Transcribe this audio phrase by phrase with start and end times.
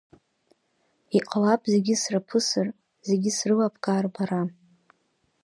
[1.17, 2.67] Иҟалап зегьы сраԥысыр,
[3.07, 4.41] зегьы срылыбкаар бара.